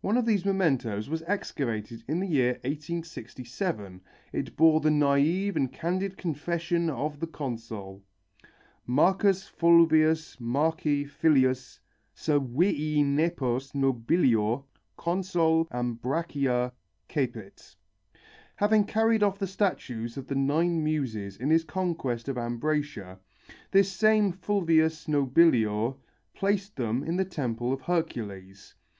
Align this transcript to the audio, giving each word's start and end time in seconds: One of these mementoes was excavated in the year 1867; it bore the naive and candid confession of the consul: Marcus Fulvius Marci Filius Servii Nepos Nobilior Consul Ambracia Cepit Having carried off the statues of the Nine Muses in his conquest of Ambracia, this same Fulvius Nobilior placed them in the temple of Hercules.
One 0.00 0.16
of 0.16 0.26
these 0.26 0.44
mementoes 0.44 1.08
was 1.10 1.24
excavated 1.26 2.04
in 2.06 2.20
the 2.20 2.28
year 2.28 2.52
1867; 2.62 4.00
it 4.32 4.56
bore 4.56 4.80
the 4.80 4.92
naive 4.92 5.56
and 5.56 5.72
candid 5.72 6.16
confession 6.16 6.88
of 6.88 7.18
the 7.18 7.26
consul: 7.26 8.04
Marcus 8.86 9.48
Fulvius 9.48 10.36
Marci 10.36 11.04
Filius 11.04 11.80
Servii 12.14 13.04
Nepos 13.04 13.72
Nobilior 13.72 14.62
Consul 14.96 15.66
Ambracia 15.72 16.70
Cepit 17.08 17.74
Having 18.54 18.84
carried 18.84 19.24
off 19.24 19.40
the 19.40 19.48
statues 19.48 20.16
of 20.16 20.28
the 20.28 20.36
Nine 20.36 20.84
Muses 20.84 21.36
in 21.38 21.50
his 21.50 21.64
conquest 21.64 22.28
of 22.28 22.36
Ambracia, 22.38 23.18
this 23.72 23.90
same 23.90 24.30
Fulvius 24.30 25.08
Nobilior 25.08 25.96
placed 26.34 26.76
them 26.76 27.02
in 27.02 27.16
the 27.16 27.24
temple 27.24 27.72
of 27.72 27.80
Hercules. 27.80 28.76